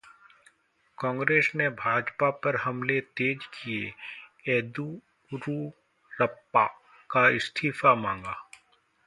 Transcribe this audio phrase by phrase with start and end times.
[0.97, 3.93] कांग्रेस ने भाजपा पर हमले तेज किये,
[4.47, 5.55] येदियुरप्पा
[7.09, 8.35] का इस्तीफा मांगा